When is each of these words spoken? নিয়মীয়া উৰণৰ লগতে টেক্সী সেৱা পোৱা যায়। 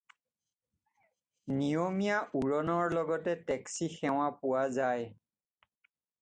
নিয়মীয়া 1.57 2.15
উৰণৰ 2.39 2.95
লগতে 2.99 3.35
টেক্সী 3.51 3.91
সেৱা 3.99 4.27
পোৱা 4.41 4.65
যায়। 4.81 5.07